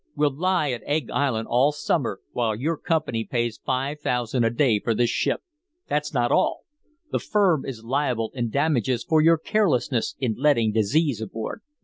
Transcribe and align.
We'll 0.15 0.35
lie 0.35 0.71
at 0.71 0.81
Egg 0.87 1.11
Island 1.11 1.47
all 1.47 1.71
summer 1.71 2.21
while 2.31 2.55
your 2.55 2.75
company 2.75 3.23
pays 3.23 3.59
five 3.63 3.99
thousand 3.99 4.43
a 4.43 4.49
day 4.49 4.79
for 4.79 4.95
this 4.95 5.11
ship. 5.11 5.41
That's 5.89 6.11
not 6.11 6.31
all. 6.31 6.61
The 7.11 7.19
firm 7.19 7.67
is 7.67 7.83
liable 7.83 8.31
in 8.33 8.49
damages 8.49 9.03
for 9.03 9.21
your 9.21 9.37
carelessness 9.37 10.15
in 10.19 10.33
letting 10.33 10.71
disease 10.71 11.21
aboard." 11.21 11.61